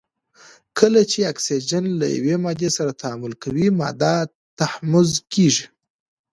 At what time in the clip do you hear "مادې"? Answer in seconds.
2.43-2.69